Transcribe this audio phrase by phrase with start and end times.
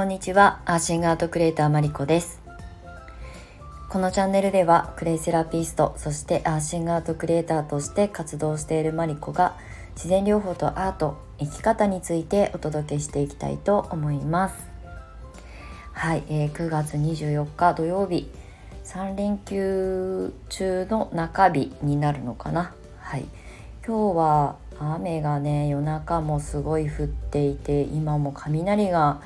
[0.00, 0.62] こんにちは。
[0.64, 2.40] アーシングアートクリエイターマリコです。
[3.90, 9.58] このチャンネルではクレイセラピストそしてアーシングアートクリエイターとして活動しているマリコが
[9.96, 14.54] 自然療法とアート生き方についてお届けしていきたいと思います。
[15.92, 18.30] はい、えー、9月24日土曜日。
[18.86, 22.72] 3連休中の中日になるのかな。
[23.00, 23.26] はい。
[23.86, 29.20] 今日は雨がね夜中もすごい降っていて今も雷が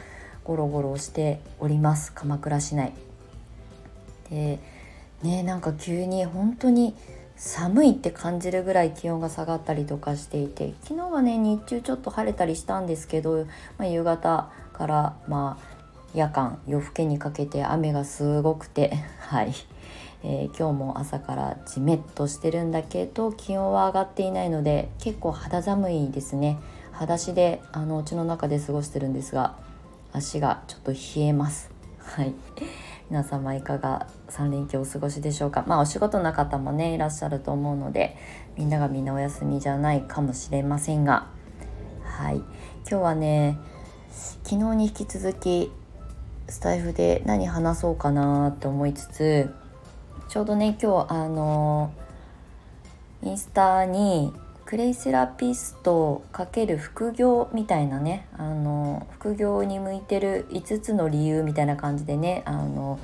[0.44, 2.12] ゴロゴロしております。
[2.12, 2.92] 鎌倉市内。
[4.30, 4.58] で
[5.22, 6.94] ねなんか急に本当に
[7.36, 13.46] 寒いって感じるぐらい気温が下がったりとかしていて昨日はね日中ちょっと晴れたりしたんですけど、
[13.78, 15.74] まあ、夕方からまあ
[16.14, 19.52] 夜間夜更けにかけて雨がすごくて はい、
[20.22, 26.58] えー、今日も朝からじめっとしてるんだけど気温は上がっていないので結構肌寒いですね。
[26.92, 29.56] 裸足であの家の中で過ごしてるんですが
[30.14, 31.70] 足がちょっと冷えます。
[31.98, 32.32] はい。
[33.10, 35.64] 皆様いかが3連休お過ごしでしょうか？
[35.66, 38.16] まあお仕事の方もねいらっしゃると思うので
[38.56, 41.26] みんながみんなお休みじゃないかもしれませんが。
[42.04, 42.36] はい。
[42.36, 42.46] 今
[42.84, 43.58] 日はね
[44.44, 45.72] 昨日に引き続き
[46.48, 49.52] スタイフで何話そうかなって思いつつ
[50.28, 51.92] ちょうどね今日あの
[53.22, 54.32] インスタに
[54.66, 62.98] クレイセラピスト×副業みたいなねあの副業に向いてる5つの理由みたいな感じでねあの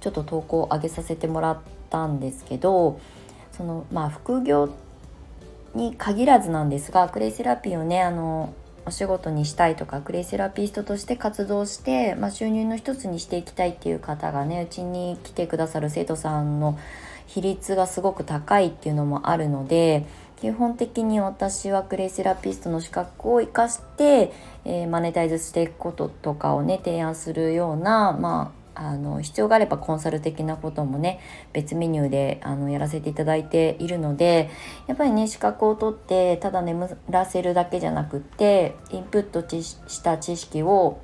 [0.00, 1.58] ちょっと投稿を上げさせてもらっ
[1.90, 3.00] たんですけど
[3.52, 4.68] そのまあ副業
[5.74, 8.52] に限らずなんですがクレイセラピーをねあの
[8.84, 16.78] お仕事にしたいとかクレイセラピストとして活動して、まあ、収入の一つにしていきたいっていう方がねうちに来てくださる生徒さんの
[17.26, 20.06] 比率がすごく高いっていうのもあるので
[20.40, 24.32] 基本的に私はクレイセラピストの資格を生かして、
[24.64, 31.18] えー、マネタイズしていくこととかをね提案するような、まあ、あの必要があればコンサル的なこともね
[31.52, 34.50] 別メニューであのやらせていただいているので
[34.86, 41.00] やっぱりね資格を取ってただ眠らせるだけじゃなくってインプットした知識を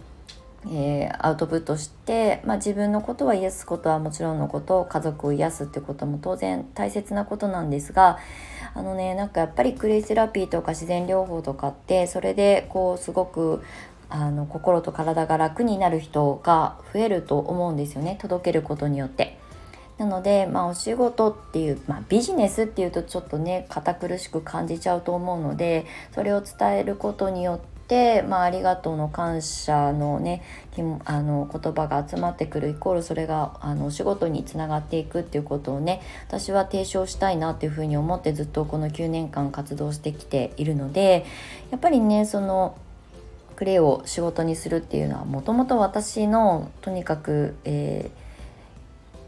[0.66, 8.18] えー、アウトプットして、まあ、自分のことは癒すことはもちろんのこと家族を癒すってことも当然大切なことなんですが
[8.74, 13.62] あのねなんかやっぱりクレイセラピーとか自然療法とかってそれでこうすごく
[14.08, 19.38] あの心と体が楽になる人が増えると思うんですよね届けることによって。
[19.96, 27.73] なので、まあ、お仕事っていう、まあ、ビジネスっていうとちょっとね堅苦しく感じちゃうと思うのでそれを伝えることによって、
[28.28, 30.42] まあ、ありがとうの感謝のね
[31.04, 41.26] あの言葉が集まってくるイコールそれがあのお仕事につながっていくっていうことをね私は提唱したいなっていうふうに思ってずっとこの9年間活動してきているので
[41.70, 42.76] やっぱりねその
[43.56, 48.23] クレイを仕事にするっていうのはもともと私のとにかく、えー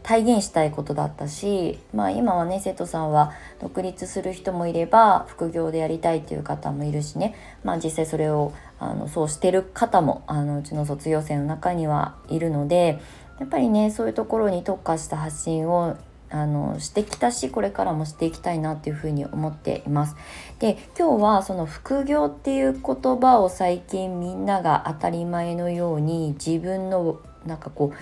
[0.07, 7.35] 体現したいことだったし、まあ、今はね生徒さんは独立する人もいれば副業でやりたいっていう方もいるしね、
[7.65, 13.01] まあ、実際それをあのそうしてる方もあのうちの卒業生の中にはいるので
[13.37, 15.97] やっぱりねそういうところに特化した発信を
[16.29, 20.15] あのしてきたしこれからもしていきたいなっていうふうに思っています。
[20.59, 27.97] で今日はその副業っていう言葉を最近みんなが当たり前のように自分のなんかこう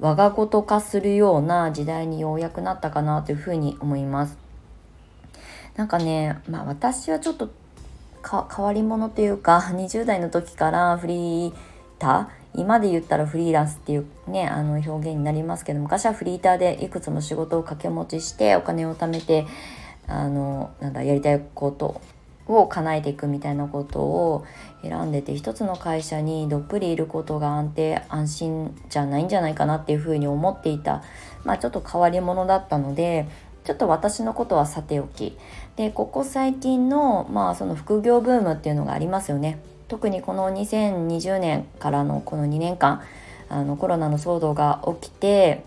[0.00, 4.38] 我が事化するような時代にようやくなったかなというふうに思います。
[5.76, 7.50] なんかね、まあ私はちょっと
[8.22, 11.52] 変わり者というか 20代の時からフリー
[11.98, 19.46] ター今で言ったらフリーランスっていうねあの表現になりますけど昔はフリーターでいくつも仕事を掛け持ちしてお金を貯めて
[20.06, 22.00] あのなんだやりたいこと
[22.48, 24.44] を叶えていくみたいなことを
[24.82, 31.02] 選んでて一つの会社にどっぷりいることが安定安心じゃないんじゃないかなっていうふうに思っていた
[31.44, 33.28] まあちょっと変わり者だったので
[33.64, 35.36] ちょっと私のことはさておき。
[35.76, 39.60] でここ最近のまあその副業ブームっていうのがありますよね。
[39.88, 43.02] 特にこの2020年からのこの2年間
[43.50, 45.64] あのコロナの騒動が起きて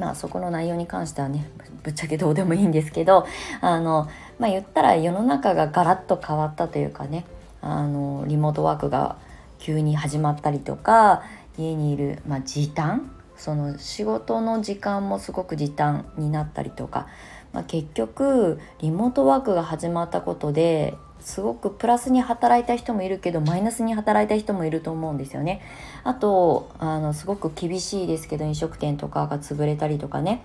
[0.00, 1.46] まあそこの内容に関してはね
[1.82, 3.26] ぶっちゃけどうでもいいんですけど
[3.60, 4.08] あの
[4.38, 7.26] まあ言ったら世の中がガラッと変わったというかね
[7.60, 9.16] あのリモートワークが
[9.58, 11.22] 急に始まったりとか
[11.58, 17.06] 家にいる、まあ、時短その仕事の時間もすごく時短になったりとか、
[17.52, 25.60] まあ、結局リモートワークが始まったことですごくプラスに働いた人もいるけどマイナスに働いた人もいると思うんですよね。
[26.04, 30.44] あとあのすごく厳しいですけど飲食店とかが潰れたりとかね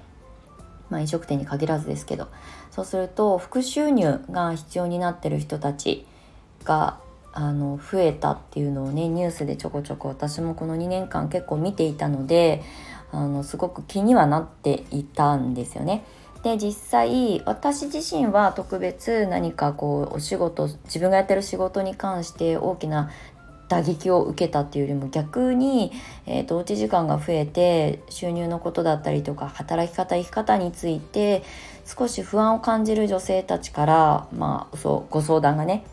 [0.90, 2.28] まあ、飲食店に限らずですけど
[2.72, 6.06] そうすると副収入が必要になってる人たち
[6.64, 7.00] が
[7.34, 12.64] あの増えたっていうのをねニュースでちょこちょこ私もこの2年間結構見ていたので
[13.12, 16.06] あのすごく気にはなっていたんですよね。
[16.46, 23.10] で実際私自身は特別何かこうお仕事自分がやってる仕事に関して大きな
[23.68, 25.92] 打撃を受けたっていうよりも逆に、
[26.28, 31.42] えーと、おうち時間が増えて収入のことだったりとか働き方生き方について
[31.84, 35.84] 少し不安を感じる女性たちから、まあ、そうご相談がね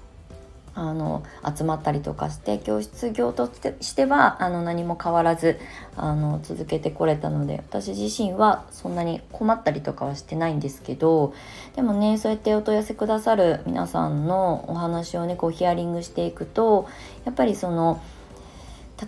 [0.75, 1.23] あの
[1.57, 5.59] 集まったりとかして教室業としてはあの何も変わらず
[5.97, 11.35] あの続けてこれたので私自身はそんなに困ったりとかはしてないんですけど
[11.77, 16.89] でもねそうやってお問い合わせくださる皆さんのお話をねこうヒアリングしていくと
[17.25, 18.03] やっぱりその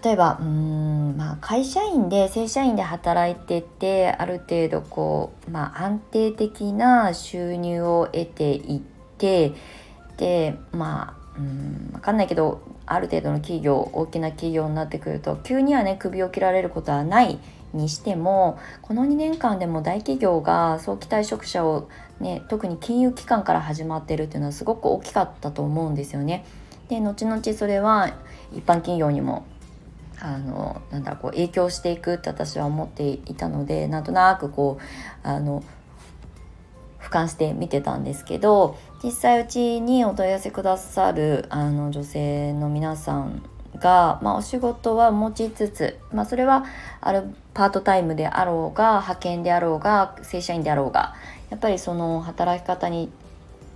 [0.02, 8.80] 例えばうん、まあ、会社員で正社員で働いててある程度こう、まあ、安定的な収入を得ていっ
[9.18, 9.52] て
[10.16, 17.38] でまあうん分かんないけどある程度の企業大きな企業になってくると急にはね首を切られることはない
[17.72, 21.88] にしてもこの2年間でも大企業が早期退職者を、
[22.20, 26.44] ね、特に金融機関から始まってるっていうのはすごく大きかったと思うんですよね。
[26.88, 28.14] で後々それは
[28.52, 29.46] 一般企業にも
[30.20, 35.64] あのなんだこう影響していくって私は思っていたのでなんとなくこうあの
[37.00, 43.42] 俯瞰して見てたんですけど実際うちにお問い合わせくださるあの女性の皆さん
[43.76, 46.64] が、まあ、お仕事は持ちつつ、まあ、それは
[47.02, 51.14] あるパートタイムであろうが派遣であろうが正社員であろうが
[51.50, 53.10] やっぱりその働き方に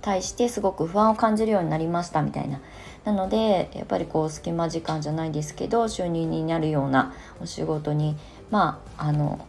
[0.01, 2.59] 対してすごく不安を感じるようになりましたみたいな。
[3.05, 8.17] なのでやっぱりこう隙間時間じゃないですけど収入になるようなお仕事に
[8.51, 9.45] まああの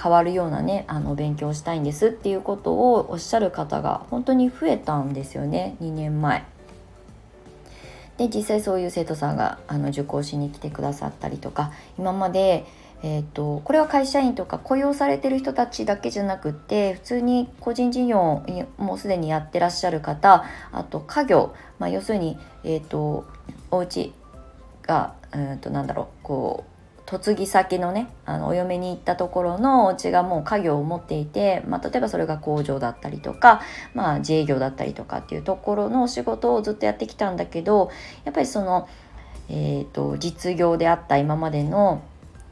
[0.00, 6.44] 変わるようなねあの勉強したいんですっていうことをおっしゃる方が本当に増えたんですよね2年前。
[8.18, 12.64] で実際そういう生徒さんがあの受講しに来てくださったりとか今まで、
[13.02, 18.42] えーと、これは会社員とか雇用されてる人たちだけじゃなくって普通に個人事業
[18.78, 23.26] もうすでにやってらっしゃる方あと家業、まあ、要するに、えーと、
[23.70, 24.14] お家
[24.82, 26.75] が、えーとなんだろうこう
[27.06, 33.62] 嫁ぎ先のねあのお嫁に行ったところのお家がもう家業を持っていて、まあ、例えばそれが工場だったりとか、
[33.94, 37.90] まあ、自営業だったりとかっていうところのお仕事をずっとやってきたんだけど
[38.24, 38.88] やっぱりその、
[39.48, 42.02] えーと、実業であった今までの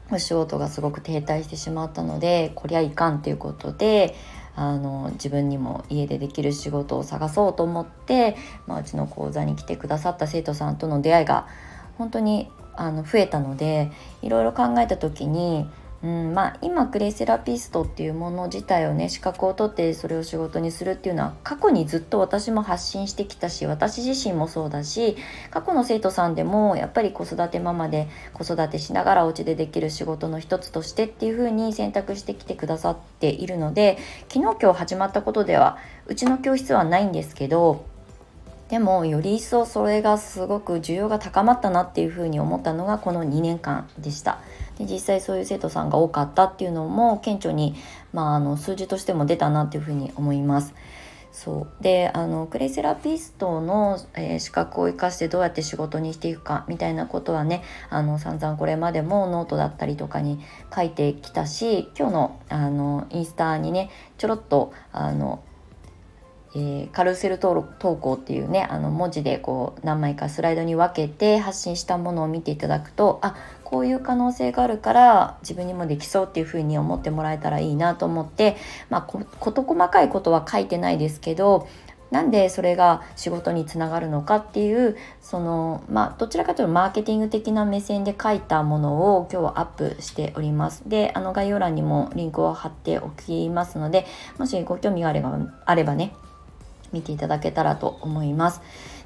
[0.09, 4.15] お仕事がすごく停滞してしまったのでこりゃいかんっていうことで
[4.55, 8.37] あの自分にも家でできる仕事を探そうと思って、
[8.67, 11.47] まあ、うちの講座に来てくださった生徒さんとの出会いが
[11.97, 13.91] 本当にあの増えたので
[14.21, 15.67] いろいろ考えた時に、
[16.03, 25.17] うんまあ、今クレイセラピストっていうもの自体をね資格を取ってそれを仕事にするっていうのは過去にずっと私も発信してきたし私自身もそうだし
[25.49, 33.97] 過去の生徒さんでもやっぱり子育てママで子育てしながらお家でできる仕事の一つとしてっていう風に選択してきてくださっているので
[34.29, 37.94] 昨日今日始まったことではうちの教室はないんですけど
[38.69, 44.39] でもより一層それがすごく需要が高まったなっていうふうに思ったのがこの2年間でした。
[44.79, 47.75] で実際そういう生徒さんが多かったっていうのも顕著に、
[48.11, 50.73] まあ、あの数字としても出たなっていうふうに思います。
[51.35, 60.39] そうであのクレイセラピストの、えー、資格を生かしてどうやって仕事にしていくかみたいなことはねあの散々これまでもノートだったりとかに
[60.73, 65.43] 書いてきたし今日のあのインスタにねちょろっとあの
[66.55, 73.35] えー、カルーセル投稿っていうねあの文字でこう何枚かスライドに分けて発信したものを見ていただくとあ
[73.65, 78.55] こういう可能性があるから自分にもできそうっていうふうに思ってもらえたらいいなと思って、
[78.89, 81.67] まあ、事細かいことは書いてないですけど
[82.11, 90.87] なんでそれが仕事につながるのかっていうそのまあどちらかというとマーケティング的な目線で書いたものを今日はアップしております。
[90.87, 94.05] であの概要欄にもリンクを貼っておきますので
[94.37, 96.13] もしご興味があればあればね
[96.95, 98.61] 見ていただけたらと思います。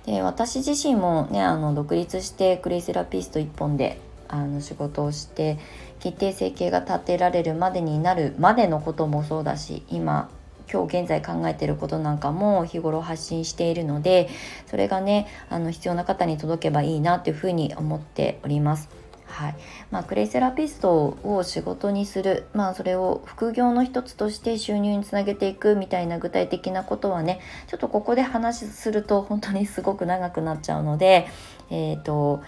[0.06, 5.58] で私自身もねあの独立してクレイセラピスト1本であの仕事をして
[6.00, 10.30] 決定生計が立てられるまでになるまでのこともそうだし今
[10.72, 14.30] 今日現在考えてることなんかも日頃発信しているので
[14.68, 18.99] それがねあの必要な方に届けばいいなというふうに思っております。
[19.30, 19.56] はい。
[19.92, 31.28] まあ、クレイセラピストを仕事にする、まあ、それを副業の一つとして収入につなげていくみたいな具体的なことはねちょっとここで話すると本当にすごく長くなっちゃうので
[31.70, 32.42] えっ、ー、と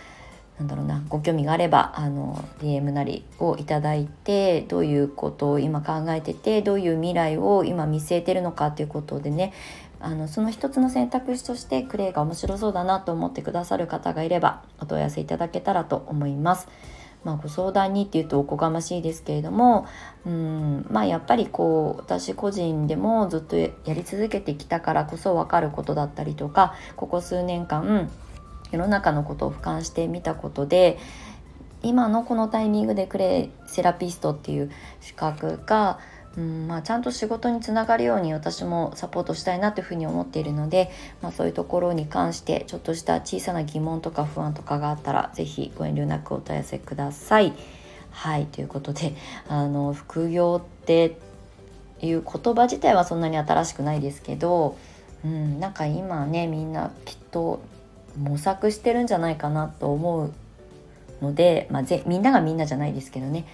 [0.57, 9.53] なんだろうなご興味があればあの DM なりをいただいてどういうことを今考えててどういう未来を今見据えてるのかっていうことでね
[10.03, 16.67] あのその一つの選択肢としてクレイが面白そうだなと思ってくださる方がいればお問い合わせいただけたらと思います。
[17.23, 19.85] まあ、ご相談にっていうとおこがましいですけれども
[20.25, 28.09] うんまあやっぱりこう私個人でもずっとやり続けてきたからこそ分かることだったりとかここ数年間
[28.71, 30.97] 世の中のことを俯瞰してみたことで
[31.83, 35.99] 今のこのタイミングでクレイセラピストっていう資格が、
[36.37, 40.89] うんまあ、ちゃんと仕事につながるように私もサポートしたいなというふうに思っているので、
[41.21, 47.53] まあ、そういうところに関してちょっとした小さな疑問とか不安とかがあったら是非ご遠慮なくお問い合わせください。
[48.11, 49.13] はいということで
[49.47, 51.17] あの副業って
[52.01, 54.77] いう言葉自体はそんなに新しくないですけど、
[55.23, 57.61] うん、なんか今ねみんなきっと
[58.17, 60.33] 模索してるんじゃないかなと思う
[61.21, 63.45] ので、まあ、ぜみんながみんなじゃないですけどね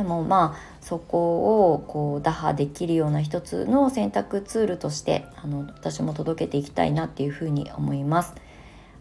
[0.00, 8.32] でもまあそこをこう打破できるような一つの選択ツールとしてあの私も届けていきたいなっていうふうに思います。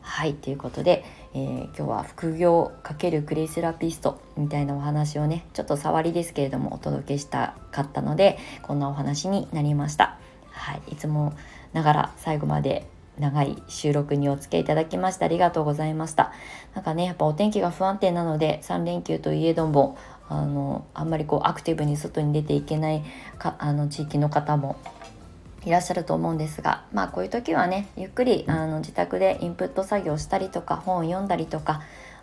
[0.01, 10.17] はいということで、えー、今日は副業×クレイセラピストみたいなお話をねちょっと触りですけれどもお届けしたかったのでこんなお話になりました。
[10.51, 11.33] はい、いつも
[11.71, 12.85] ながら最後まで
[13.19, 16.31] 長い収録にお付き合いいただきましてありがとうございました。
[16.73, 19.97] なんかね、やっぱお天気が不安定なので、3連休といえども、
[20.29, 23.03] あの、あんまりこうアクティブに外に出ていけない
[23.38, 24.77] か、あの、地域の方も
[25.65, 31.81] いらっしゃると思うんですが、まあこういう時はね、ゆっくりあの自宅でインプット作業したりとか、本を読んだりとか、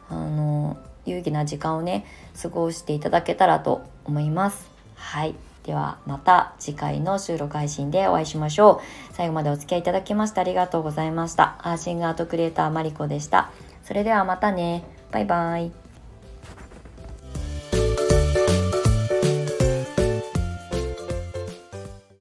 [0.08, 2.06] あの、有意義な時間をね、
[2.40, 4.68] 過ごしていただけたらと思います。
[4.94, 5.34] はい。
[5.66, 9.14] ではまた次回の収録配信でお会いしましょう。
[9.14, 11.56] 最後までお付き合いいただきましてありがとうございました。
[11.58, 13.50] アーシングアートクリエイターマリコでした。
[13.82, 14.84] それではまたね。
[15.10, 15.85] バイバイ。